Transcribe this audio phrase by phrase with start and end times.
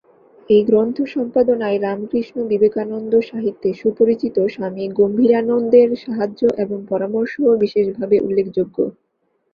[0.49, 8.77] এই গ্রন্থ সম্পাদনায় রামকৃষ্ণ-বিবেকানন্দ সাহিত্যে সুপরিচিত স্বামী গম্ভীরানন্দের সাহায্য এবং পরামর্শও বিশেষভাবে উল্লেখযোগ্য।